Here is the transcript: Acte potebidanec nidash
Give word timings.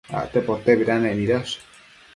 Acte 0.19 0.41
potebidanec 0.47 1.15
nidash 1.15 1.55